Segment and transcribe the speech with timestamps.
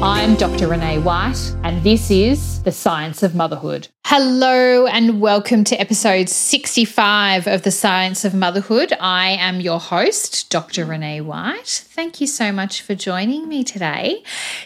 [0.00, 0.68] I'm Dr.
[0.68, 3.88] Renee White, and this is The Science of Motherhood.
[4.06, 8.92] Hello, and welcome to episode 65 of The Science of Motherhood.
[9.00, 10.84] I am your host, Dr.
[10.84, 11.84] Renee White.
[11.88, 14.22] Thank you so much for joining me today.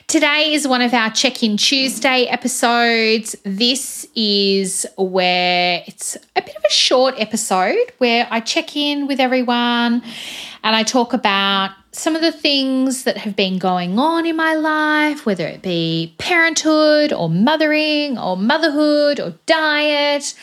[0.06, 3.34] Today is one of our Check In Tuesday episodes.
[3.42, 9.19] This is where it's a bit of a short episode where I check in with
[9.19, 10.02] everyone
[10.62, 14.55] and I talk about some of the things that have been going on in my
[14.55, 20.34] life, whether it be parenthood or mothering or motherhood or diet.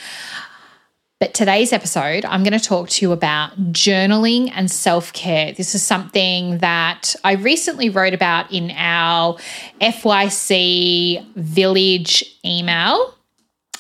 [1.20, 5.52] But today's episode, I'm going to talk to you about journaling and self care.
[5.52, 9.36] This is something that I recently wrote about in our
[9.82, 13.16] FYC Village email.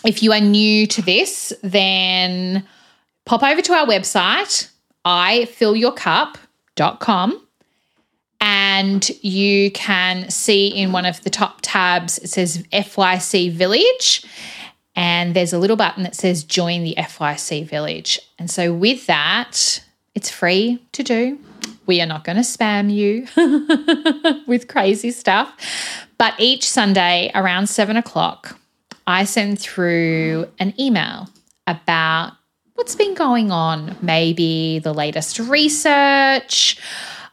[0.03, 2.67] If you are new to this, then
[3.25, 4.71] pop over to our website,
[5.05, 7.45] ifillyourcup.com
[8.79, 14.25] and you can see in one of the top tabs it says FYC Village
[14.95, 18.19] and there's a little button that says join the FYC Village.
[18.37, 19.83] And so with that,
[20.15, 21.39] it's free to do.
[21.85, 23.27] We are not going to spam you
[24.47, 25.53] with crazy stuff.
[26.17, 28.57] But each Sunday around seven o'clock,
[29.07, 31.29] I send through an email
[31.67, 32.33] about
[32.75, 36.77] what's been going on, maybe the latest research,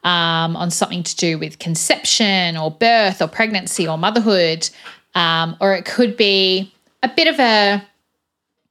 [0.04, 4.68] um, on something to do with conception or birth or pregnancy or motherhood,
[5.14, 6.72] um, or it could be
[7.02, 7.82] a bit of a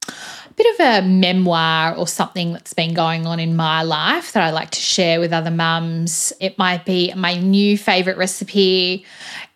[0.08, 4.42] a bit of a memoir or something that's been going on in my life that
[4.42, 6.32] I like to share with other mums.
[6.40, 9.04] It might be my new favorite recipe.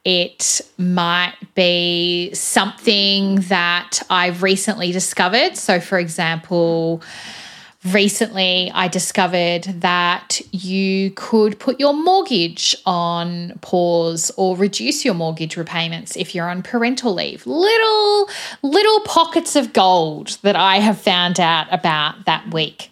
[0.04, 5.56] It might be something that I've recently discovered.
[5.56, 7.02] So, for example,
[7.84, 15.56] recently I discovered that you could put your mortgage on pause or reduce your mortgage
[15.56, 17.46] repayments if you're on parental leave.
[17.46, 18.28] Little,
[18.62, 22.90] little pockets of gold that I have found out about that week.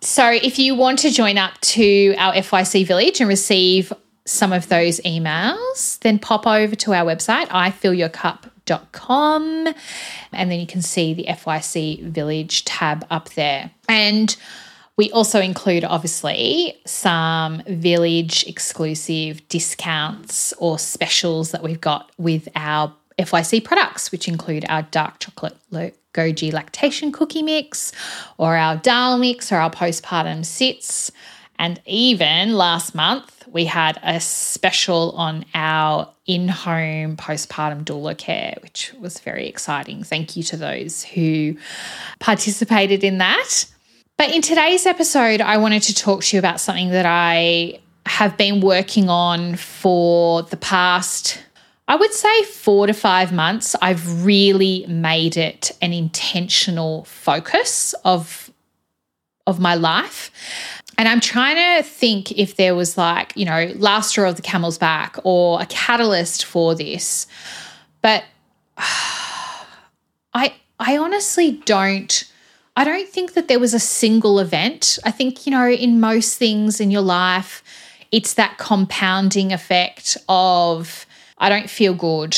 [0.00, 3.92] So, if you want to join up to our FYC Village and receive
[4.30, 9.74] some of those emails, then pop over to our website, ifillyourcup.com,
[10.32, 13.70] and then you can see the FYC Village tab up there.
[13.88, 14.36] And
[14.96, 22.92] we also include, obviously, some village exclusive discounts or specials that we've got with our
[23.18, 25.56] FYC products, which include our dark chocolate
[26.14, 27.92] goji lactation cookie mix,
[28.38, 31.10] or our dal mix, or our postpartum sitz.
[31.58, 38.56] And even last month, we had a special on our in home postpartum doula care,
[38.62, 40.04] which was very exciting.
[40.04, 41.56] Thank you to those who
[42.20, 43.64] participated in that.
[44.16, 48.36] But in today's episode, I wanted to talk to you about something that I have
[48.36, 51.42] been working on for the past,
[51.88, 53.74] I would say, four to five months.
[53.80, 58.50] I've really made it an intentional focus of,
[59.46, 60.30] of my life.
[61.00, 64.42] And I'm trying to think if there was like, you know, last straw of the
[64.42, 67.26] camel's back or a catalyst for this.
[68.02, 68.22] But
[68.76, 72.30] I I honestly don't
[72.76, 74.98] I don't think that there was a single event.
[75.02, 77.62] I think, you know, in most things in your life,
[78.12, 81.06] it's that compounding effect of
[81.38, 82.36] I don't feel good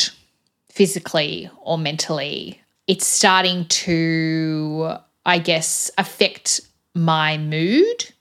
[0.69, 2.61] physically or mentally.
[2.87, 6.61] It's starting to, I guess, affect
[6.95, 8.13] my mood.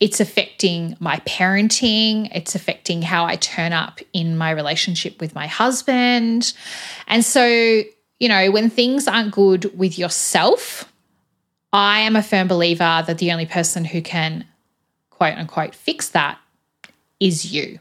[0.00, 2.30] It's affecting my parenting.
[2.34, 6.52] It's affecting how I turn up in my relationship with my husband.
[7.06, 10.90] And so, you know, when things aren't good with yourself,
[11.72, 14.44] I am a firm believer that the only person who can
[15.10, 16.38] quote unquote fix that
[17.20, 17.78] is you.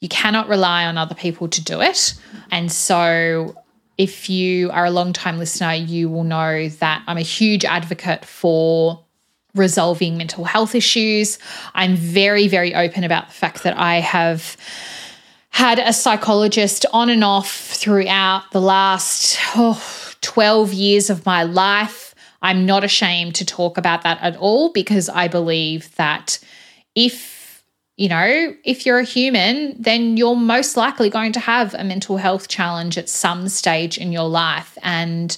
[0.00, 2.14] You cannot rely on other people to do it.
[2.52, 3.56] And so,
[3.96, 8.24] if you are a long time listener, you will know that I'm a huge advocate
[8.24, 9.04] for
[9.54, 11.38] resolving mental health issues.
[11.74, 14.56] I'm very, very open about the fact that I have
[15.50, 22.14] had a psychologist on and off throughout the last oh, 12 years of my life.
[22.42, 26.38] I'm not ashamed to talk about that at all because I believe that
[26.94, 27.38] if
[27.96, 32.16] you know, if you're a human, then you're most likely going to have a mental
[32.16, 34.78] health challenge at some stage in your life.
[34.82, 35.36] And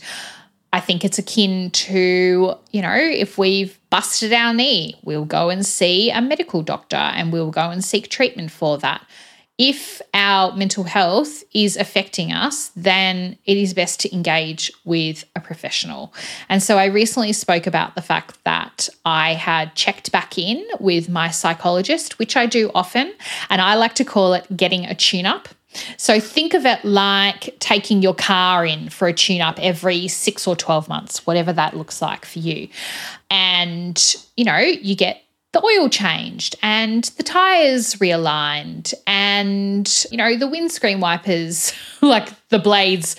[0.73, 5.67] I think it's akin to, you know, if we've busted our knee, we'll go and
[5.67, 9.05] see a medical doctor and we'll go and seek treatment for that
[9.61, 15.41] if our mental health is affecting us, then it is best to engage with a
[15.41, 16.15] professional.
[16.49, 21.11] And so I recently spoke about the fact that I had checked back in with
[21.11, 23.13] my psychologist, which I do often,
[23.51, 25.51] and I like to call it getting a tune up.
[25.97, 30.47] So think of it like taking your car in for a tune up every six
[30.47, 32.69] or 12 months, whatever that looks like for you.
[33.31, 35.23] And, you know, you get
[35.53, 42.59] the oil changed and the tires realigned and you know the windscreen wipers like the
[42.59, 43.17] blades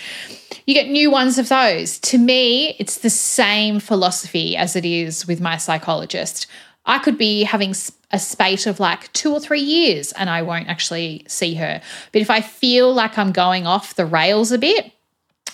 [0.66, 5.28] you get new ones of those to me it's the same philosophy as it is
[5.28, 6.48] with my psychologist
[6.86, 7.74] i could be having
[8.12, 11.82] a spate of like 2 or 3 years and i won't actually see her
[12.12, 14.92] but if i feel like i'm going off the rails a bit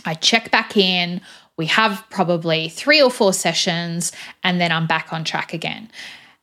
[0.05, 1.21] i check back in
[1.57, 4.11] we have probably 3 or 4 sessions
[4.43, 5.89] and then i'm back on track again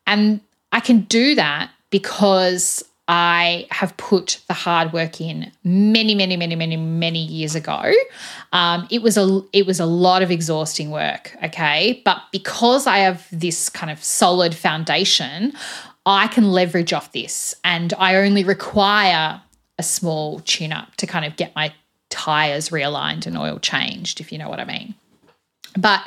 [0.07, 0.41] and
[0.75, 6.57] I can do that because I have put the hard work in many, many, many,
[6.57, 7.93] many, many years ago.
[8.53, 12.03] Um, it was a it was a lot of exhausting work, okay.
[12.05, 15.53] But because I have this kind of solid foundation,
[16.07, 19.41] I can leverage off this, and I only require
[19.79, 21.73] a small tune up to kind of get my
[22.11, 24.95] tires realigned and oil changed, if you know what I mean.
[25.77, 26.07] But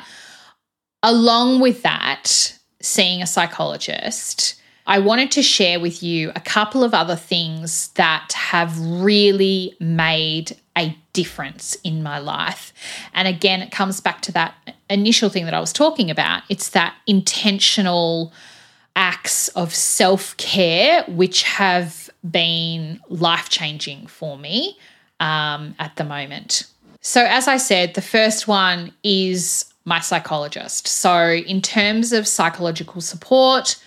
[1.02, 4.54] along with that, seeing a psychologist,
[4.86, 10.56] I wanted to share with you a couple of other things that have really made
[10.78, 12.72] a difference in my life.
[13.12, 14.54] And again, it comes back to that
[14.88, 16.44] initial thing that I was talking about.
[16.48, 18.32] It's that intentional
[18.98, 24.76] acts of self care, which have been life changing for me
[25.20, 26.64] um, at the moment.
[27.00, 30.88] So, as I said, the first one is my psychologist.
[30.88, 33.82] So, in terms of psychological support,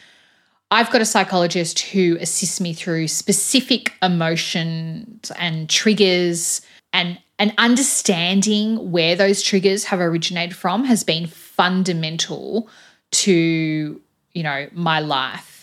[0.71, 6.61] I've got a psychologist who assists me through specific emotions and triggers
[6.93, 12.69] and and understanding where those triggers have originated from has been fundamental
[13.11, 13.99] to
[14.33, 15.61] you know my life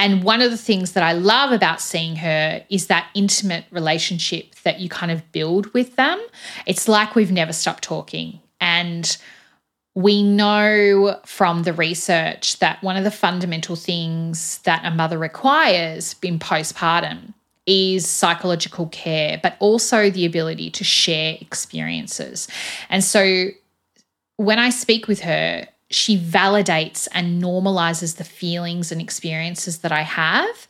[0.00, 4.54] and one of the things that I love about seeing her is that intimate relationship
[4.64, 6.18] that you kind of build with them.
[6.64, 8.40] It's like we've never stopped talking.
[8.62, 9.14] And
[9.94, 16.16] we know from the research that one of the fundamental things that a mother requires
[16.22, 17.34] in postpartum
[17.66, 22.48] is psychological care, but also the ability to share experiences.
[22.88, 23.48] And so
[24.36, 30.02] when I speak with her, she validates and normalizes the feelings and experiences that I
[30.02, 30.68] have.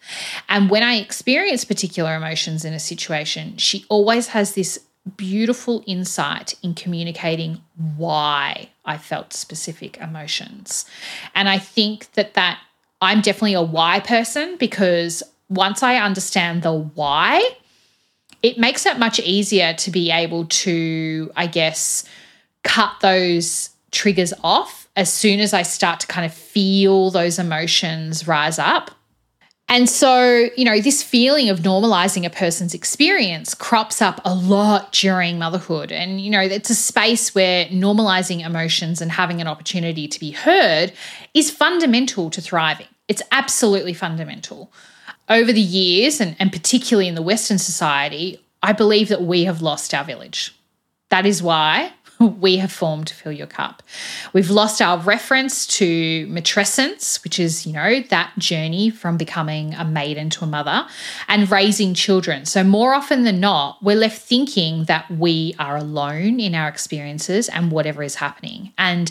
[0.48, 4.80] And when I experience particular emotions in a situation, she always has this
[5.16, 7.60] beautiful insight in communicating
[7.96, 10.86] why I felt specific emotions.
[11.34, 12.58] And I think that that
[13.02, 17.56] I'm definitely a why person because once I understand the why,
[18.42, 22.04] it makes it much easier to be able to, I guess,
[22.62, 28.26] cut those triggers off as soon as I start to kind of feel those emotions
[28.26, 28.90] rise up
[29.70, 34.90] and so, you know, this feeling of normalizing a person's experience crops up a lot
[34.90, 35.92] during motherhood.
[35.92, 40.32] And, you know, it's a space where normalizing emotions and having an opportunity to be
[40.32, 40.92] heard
[41.34, 42.88] is fundamental to thriving.
[43.06, 44.72] It's absolutely fundamental.
[45.28, 49.62] Over the years, and, and particularly in the Western society, I believe that we have
[49.62, 50.52] lost our village.
[51.10, 51.92] That is why
[52.40, 53.82] we have formed to fill your cup.
[54.32, 59.84] We've lost our reference to matrescence, which is, you know, that journey from becoming a
[59.84, 60.86] maiden to a mother
[61.28, 62.44] and raising children.
[62.44, 67.48] So, more often than not, we're left thinking that we are alone in our experiences
[67.48, 69.10] and whatever is happening, and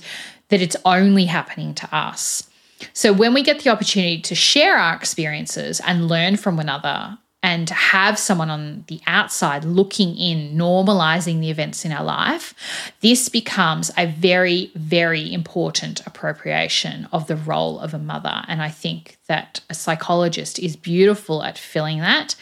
[0.49, 2.47] that it's only happening to us.
[2.93, 7.17] So, when we get the opportunity to share our experiences and learn from one another
[7.41, 12.53] and to have someone on the outside looking in, normalizing the events in our life,
[12.99, 18.43] this becomes a very, very important appropriation of the role of a mother.
[18.49, 22.35] And I think that a psychologist is beautiful at filling that.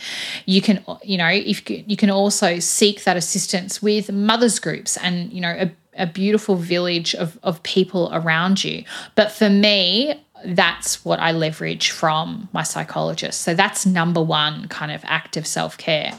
[0.45, 5.31] You can, you know, if you can also seek that assistance with mothers groups and,
[5.31, 8.83] you know, a, a beautiful village of, of people around you.
[9.15, 13.41] But for me, that's what I leverage from my psychologist.
[13.41, 16.13] So that's number one kind of active self care.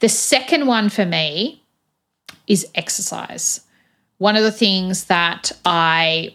[0.00, 1.62] The second one for me
[2.46, 3.60] is exercise.
[4.18, 6.34] One of the things that I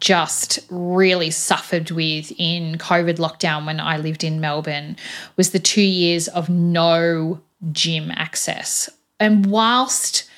[0.00, 4.96] just really suffered with in COVID lockdown when I lived in Melbourne
[5.36, 7.40] was the two years of no
[7.72, 8.88] gym access.
[9.18, 10.28] And whilst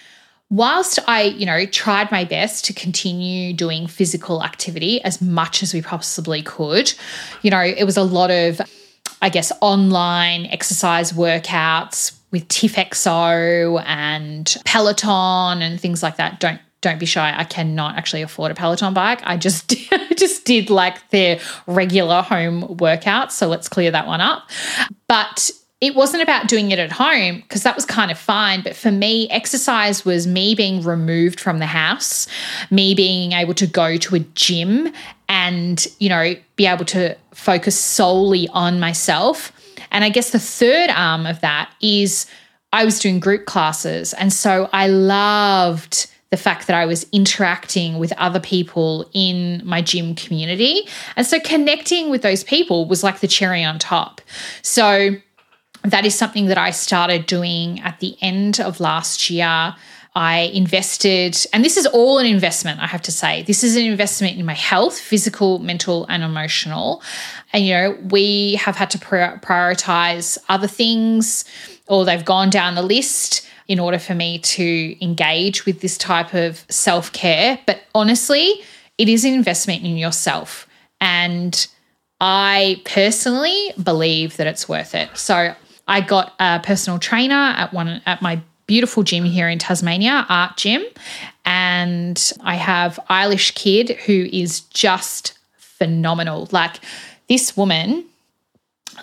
[0.50, 5.72] whilst I, you know, tried my best to continue doing physical activity as much as
[5.72, 6.92] we possibly could,
[7.42, 8.60] you know, it was a lot of,
[9.22, 16.40] I guess, online exercise workouts with TIFFXO and Peloton and things like that.
[16.40, 17.34] Don't don't be shy.
[17.36, 19.20] I cannot actually afford a Peloton bike.
[19.24, 19.68] I just
[20.16, 23.32] just did like their regular home workouts.
[23.32, 24.48] So let's clear that one up.
[25.06, 28.62] But it wasn't about doing it at home because that was kind of fine.
[28.62, 32.26] But for me, exercise was me being removed from the house,
[32.70, 34.92] me being able to go to a gym
[35.28, 39.52] and, you know, be able to focus solely on myself.
[39.90, 42.26] And I guess the third arm of that is
[42.72, 44.12] I was doing group classes.
[44.14, 49.82] And so I loved the fact that I was interacting with other people in my
[49.82, 50.86] gym community.
[51.16, 54.20] And so connecting with those people was like the cherry on top.
[54.62, 55.16] So,
[55.82, 59.74] that is something that I started doing at the end of last year.
[60.14, 63.42] I invested, and this is all an investment, I have to say.
[63.44, 67.00] This is an investment in my health, physical, mental, and emotional.
[67.52, 71.44] And, you know, we have had to prioritize other things,
[71.86, 76.34] or they've gone down the list in order for me to engage with this type
[76.34, 77.60] of self care.
[77.66, 78.62] But honestly,
[78.98, 80.66] it is an investment in yourself.
[81.00, 81.68] And
[82.20, 85.16] I personally believe that it's worth it.
[85.16, 85.54] So
[85.90, 90.56] I got a personal trainer at one at my beautiful gym here in Tasmania, Art
[90.56, 90.84] Gym,
[91.44, 96.48] and I have Eilish Kid who is just phenomenal.
[96.52, 96.76] Like
[97.28, 98.04] this woman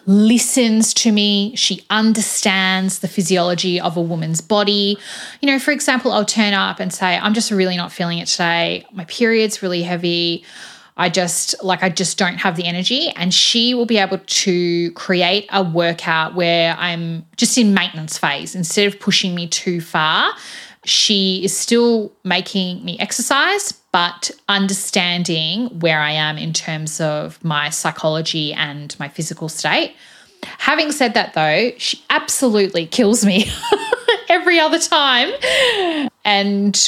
[0.05, 1.53] listens to me.
[1.57, 4.97] She understands the physiology of a woman's body.
[5.41, 8.27] You know, for example, I'll turn up and say, I'm just really not feeling it
[8.27, 8.85] today.
[8.93, 10.45] My period's really heavy.
[10.97, 14.91] I just like I just don't have the energy and she will be able to
[14.91, 20.33] create a workout where I'm just in maintenance phase instead of pushing me too far.
[20.85, 27.69] She is still making me exercise but understanding where I am in terms of my
[27.69, 29.95] psychology and my physical state.
[30.43, 33.49] Having said that though, she absolutely kills me
[34.29, 35.31] every other time.
[36.23, 36.87] And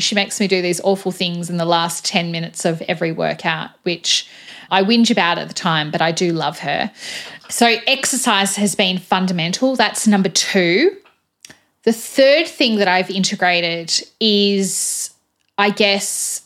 [0.00, 3.70] she makes me do these awful things in the last 10 minutes of every workout,
[3.82, 4.28] which
[4.70, 6.90] I whinge about at the time, but I do love her.
[7.48, 9.76] So, exercise has been fundamental.
[9.76, 10.96] That's number two.
[11.82, 15.10] The third thing that I've integrated is,
[15.58, 16.42] I guess,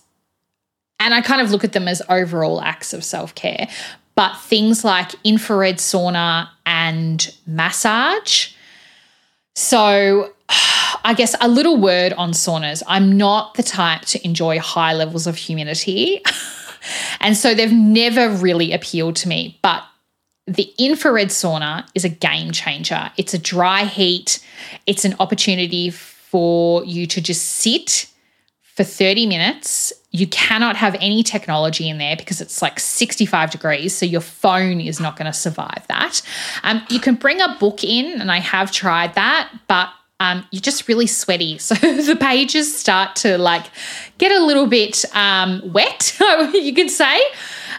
[1.01, 3.69] and I kind of look at them as overall acts of self care,
[4.15, 8.53] but things like infrared sauna and massage.
[9.55, 10.34] So,
[11.07, 12.83] I guess a little word on saunas.
[12.87, 16.23] I'm not the type to enjoy high levels of humidity.
[17.21, 19.59] and so they've never really appealed to me.
[19.63, 19.85] But
[20.47, 23.11] the infrared sauna is a game changer.
[23.17, 24.45] It's a dry heat,
[24.87, 28.09] it's an opportunity for you to just sit
[28.75, 29.93] for 30 minutes.
[30.11, 33.95] You cannot have any technology in there because it's like 65 degrees.
[33.95, 36.23] So your phone is not going to survive that.
[36.65, 39.91] Um, you can bring a book in, and I have tried that, but
[40.21, 41.59] um, you're just really sweaty.
[41.65, 43.67] So the pages start to like
[44.19, 46.17] get a little bit um, wet,
[46.53, 47.21] you could say.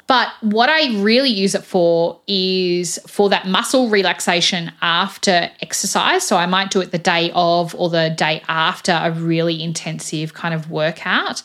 [0.07, 6.23] But what I really use it for is for that muscle relaxation after exercise.
[6.27, 10.33] So I might do it the day of or the day after a really intensive
[10.33, 11.41] kind of workout.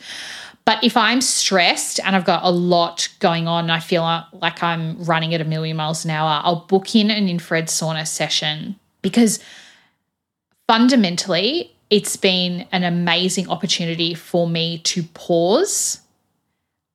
[0.66, 4.62] But if I'm stressed and I've got a lot going on and I feel like
[4.62, 8.78] I'm running at a million miles an hour, I'll book in an infrared sauna session
[9.00, 9.40] because
[10.70, 16.00] fundamentally, it's been an amazing opportunity for me to pause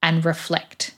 [0.02, 0.96] and reflect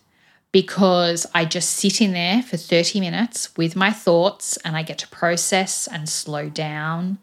[0.51, 4.99] because I just sit in there for 30 minutes with my thoughts and I get
[4.99, 7.17] to process and slow down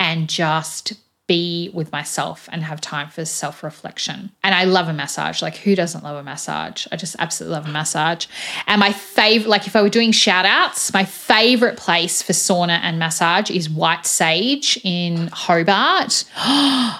[0.00, 0.94] and just
[1.30, 4.32] be with myself and have time for self reflection.
[4.42, 5.42] And I love a massage.
[5.42, 6.88] Like, who doesn't love a massage?
[6.90, 8.26] I just absolutely love a massage.
[8.66, 12.80] And my favorite, like, if I were doing shout outs, my favorite place for sauna
[12.82, 16.24] and massage is White Sage in Hobart.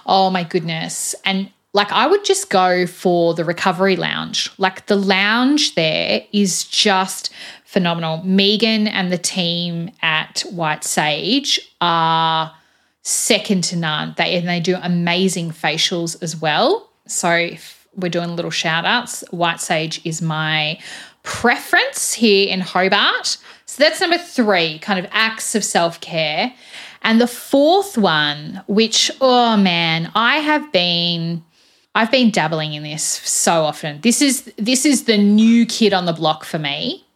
[0.06, 1.16] oh my goodness.
[1.24, 4.48] And like I would just go for the recovery lounge.
[4.58, 7.30] Like the lounge there is just
[7.64, 8.22] phenomenal.
[8.24, 12.52] Megan and the team at White Sage are
[13.10, 14.14] second to none.
[14.16, 16.88] They and they do amazing facials as well.
[17.06, 20.78] So if we're doing little shout outs, White Sage is my
[21.22, 23.36] preference here in Hobart.
[23.66, 26.52] So that's number three, kind of acts of self care.
[27.02, 31.44] And the fourth one, which, oh man, I have been
[31.94, 34.00] I've been dabbling in this so often.
[34.02, 37.06] This is this is the new kid on the block for me,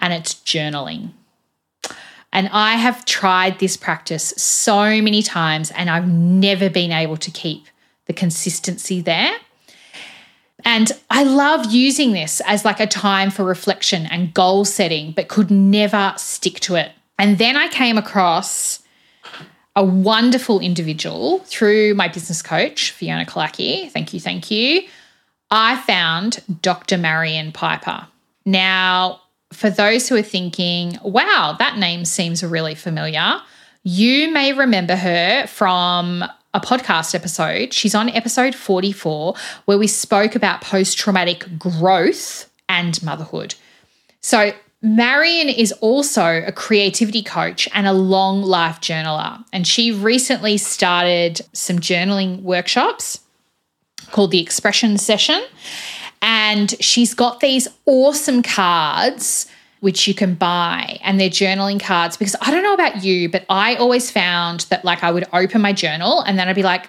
[0.00, 1.10] and it's journaling.
[2.32, 7.30] And I have tried this practice so many times, and I've never been able to
[7.30, 7.66] keep
[8.06, 9.32] the consistency there.
[10.64, 15.28] And I love using this as like a time for reflection and goal setting, but
[15.28, 16.92] could never stick to it.
[17.18, 18.82] And then I came across
[19.74, 23.90] a wonderful individual through my business coach, Fiona Kalaki.
[23.90, 24.82] Thank you, thank you.
[25.50, 26.98] I found Dr.
[26.98, 28.06] Marion Piper.
[28.44, 29.21] Now,
[29.52, 33.40] for those who are thinking, wow, that name seems really familiar,
[33.84, 37.72] you may remember her from a podcast episode.
[37.72, 43.54] She's on episode 44, where we spoke about post traumatic growth and motherhood.
[44.20, 44.52] So,
[44.84, 49.44] Marion is also a creativity coach and a long life journaler.
[49.52, 53.20] And she recently started some journaling workshops
[54.10, 55.40] called the Expression Session.
[56.22, 59.46] And she's got these awesome cards
[59.82, 63.44] which you can buy and they're journaling cards because I don't know about you, but
[63.48, 66.88] I always found that like I would open my journal and then I'd be like,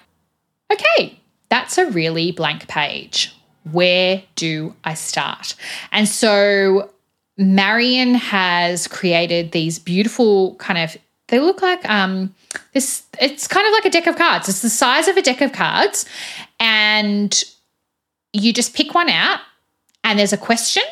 [0.71, 3.35] okay, that's a really blank page.
[3.71, 5.55] Where do I start?
[5.91, 6.91] And so
[7.35, 10.95] Marion has created these beautiful kind of
[11.29, 12.35] they look like um
[12.73, 14.47] this it's kind of like a deck of cards.
[14.49, 16.05] It's the size of a deck of cards
[16.59, 17.43] and
[18.33, 19.39] you just pick one out
[20.03, 20.83] and there's a question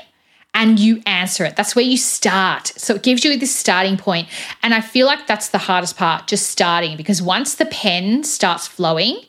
[0.54, 1.56] and you answer it.
[1.56, 2.68] That's where you start.
[2.68, 4.28] So it gives you this starting point.
[4.64, 8.68] And I feel like that's the hardest part, just starting, because once the pen starts
[8.68, 9.22] flowing,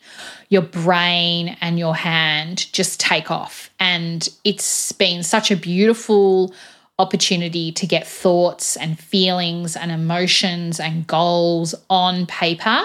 [0.48, 3.70] your brain and your hand just take off.
[3.80, 6.52] And it's been such a beautiful
[6.98, 12.82] opportunity to get thoughts and feelings and emotions and goals on paper.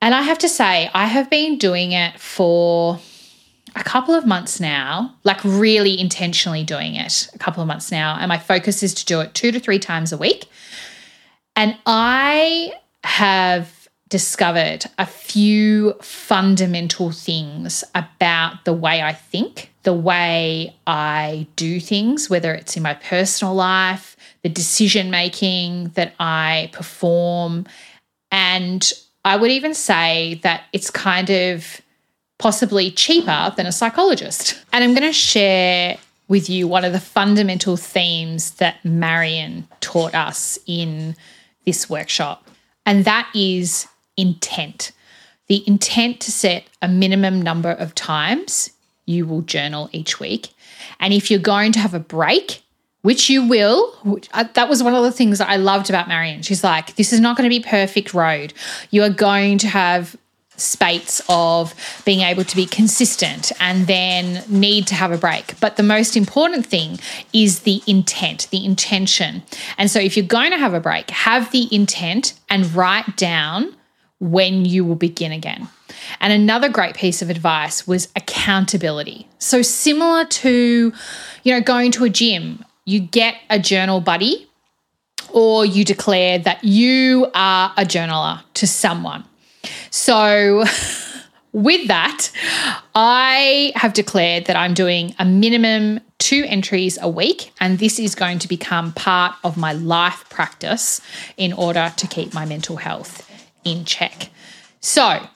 [0.00, 2.98] And I have to say, I have been doing it for
[3.74, 8.16] a couple of months now, like really intentionally doing it a couple of months now.
[8.18, 10.46] And my focus is to do it two to three times a week.
[11.56, 12.72] And I
[13.04, 21.80] have discovered a few fundamental things about the way I think, the way I do
[21.80, 27.66] things, whether it's in my personal life, the decision making that I perform.
[28.30, 28.92] And
[29.24, 31.80] I would even say that it's kind of
[32.38, 34.62] possibly cheaper than a psychologist.
[34.72, 40.14] And I'm going to share with you one of the fundamental themes that Marion taught
[40.14, 41.14] us in
[41.66, 42.48] this workshop,
[42.86, 44.92] and that is intent.
[45.48, 48.70] The intent to set a minimum number of times
[49.04, 50.50] you will journal each week.
[51.00, 52.62] And if you're going to have a break,
[53.02, 53.92] which you will.
[54.04, 56.42] Which, uh, that was one of the things that I loved about Marion.
[56.42, 58.54] She's like, this is not going to be perfect road.
[58.90, 60.16] You are going to have
[60.56, 65.58] spates of being able to be consistent and then need to have a break.
[65.60, 66.98] But the most important thing
[67.32, 69.42] is the intent, the intention.
[69.78, 73.74] And so if you're going to have a break, have the intent and write down
[74.20, 75.68] when you will begin again.
[76.20, 79.26] And another great piece of advice was accountability.
[79.38, 80.92] So similar to,
[81.42, 84.48] you know, going to a gym, you get a journal buddy
[85.32, 89.24] or you declare that you are a journaler to someone.
[89.90, 90.64] So,
[91.52, 92.30] with that,
[92.94, 98.14] I have declared that I'm doing a minimum two entries a week, and this is
[98.14, 101.00] going to become part of my life practice
[101.36, 103.28] in order to keep my mental health
[103.64, 104.30] in check.
[104.80, 105.26] So,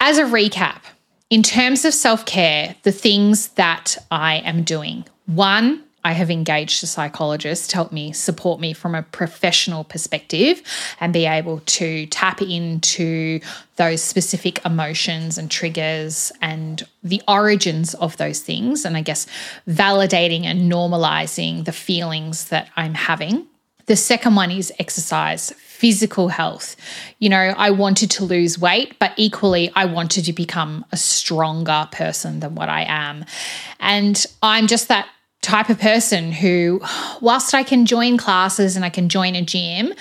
[0.00, 0.82] as a recap,
[1.30, 6.84] in terms of self care, the things that I am doing one, I have engaged
[6.84, 10.62] a psychologist to help me support me from a professional perspective
[11.00, 13.40] and be able to tap into
[13.74, 18.84] those specific emotions and triggers and the origins of those things.
[18.84, 19.26] And I guess
[19.68, 23.44] validating and normalizing the feelings that I'm having.
[23.86, 26.76] The second one is exercise, physical health.
[27.18, 31.88] You know, I wanted to lose weight, but equally, I wanted to become a stronger
[31.90, 33.24] person than what I am.
[33.80, 35.08] And I'm just that
[35.46, 36.80] type of person who,
[37.20, 39.94] whilst I can join classes and I can join a gym,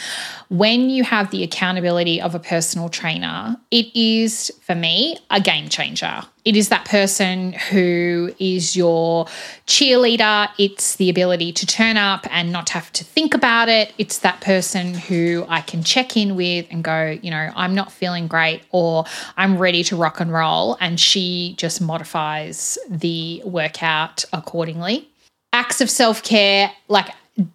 [0.50, 5.70] when you have the accountability of a personal trainer, it is, for me, a game
[5.70, 6.24] changer.
[6.46, 9.26] It is that person who is your
[9.68, 10.50] cheerleader.
[10.58, 13.94] It's the ability to turn up and not have to think about it.
[13.98, 17.92] It's that person who I can check in with and go, you know, I'm not
[17.92, 19.06] feeling great or
[19.38, 20.78] I'm ready to rock and roll.
[20.80, 25.10] And she just modifies the workout accordingly
[25.56, 27.10] acts of self care, like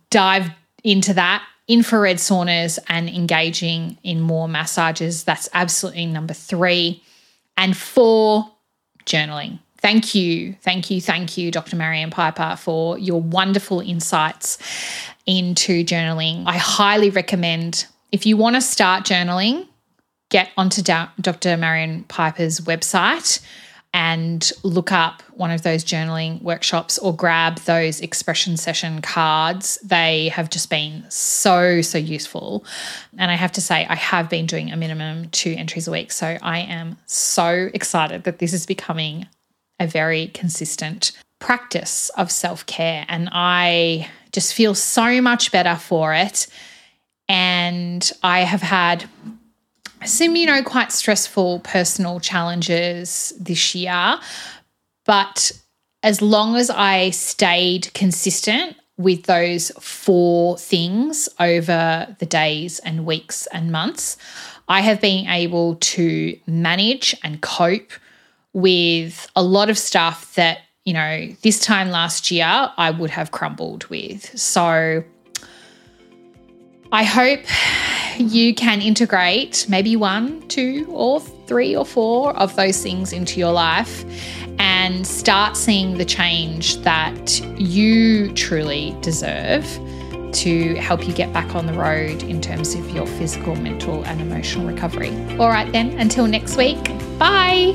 [0.08, 0.50] dive
[0.82, 1.44] into that.
[1.68, 5.22] Infrared saunas and engaging in more massages.
[5.22, 7.02] That's absolutely number three.
[7.56, 8.50] And four,
[9.04, 9.60] journaling.
[9.78, 11.76] Thank you, thank you, thank you, Dr.
[11.76, 14.58] Marion Piper, for your wonderful insights
[15.26, 16.44] into journaling.
[16.46, 19.66] I highly recommend if you want to start journaling,
[20.28, 21.56] get onto Dr.
[21.56, 23.40] Marion Piper's website
[23.92, 29.78] and look up one of those journaling workshops or grab those expression session cards.
[29.82, 32.64] They have just been so, so useful.
[33.18, 36.12] And I have to say, I have been doing a minimum two entries a week.
[36.12, 39.26] So I am so excited that this is becoming
[39.80, 43.04] a very consistent practice of self care.
[43.08, 46.46] And I just feel so much better for it.
[47.28, 49.08] And I have had
[50.04, 54.18] some, you know, quite stressful personal challenges this year.
[55.04, 55.52] But
[56.02, 63.46] as long as I stayed consistent with those four things over the days and weeks
[63.48, 64.16] and months,
[64.68, 67.92] I have been able to manage and cope
[68.52, 73.30] with a lot of stuff that, you know, this time last year I would have
[73.30, 74.38] crumbled with.
[74.38, 75.04] So
[76.92, 77.40] I hope
[78.20, 83.52] you can integrate maybe one, two, or three or four of those things into your
[83.52, 84.04] life
[84.58, 89.64] and start seeing the change that you truly deserve
[90.32, 94.20] to help you get back on the road in terms of your physical, mental, and
[94.20, 95.10] emotional recovery.
[95.38, 96.82] All right, then, until next week,
[97.18, 97.74] bye.